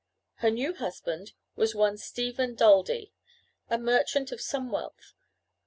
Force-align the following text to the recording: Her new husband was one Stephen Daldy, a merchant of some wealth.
Her 0.37 0.49
new 0.49 0.73
husband 0.73 1.33
was 1.55 1.75
one 1.75 1.95
Stephen 1.95 2.55
Daldy, 2.55 3.13
a 3.69 3.77
merchant 3.77 4.31
of 4.31 4.41
some 4.41 4.71
wealth. 4.71 5.13